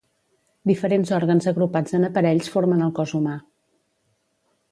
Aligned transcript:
Diferents 0.69 1.11
òrgans 1.17 1.47
agrupats 1.51 1.97
en 1.99 2.07
aparells 2.09 2.49
formen 2.55 2.81
el 2.87 2.93
cos 3.01 3.13
humà. 3.21 3.35